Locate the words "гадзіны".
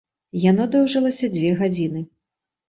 1.61-2.03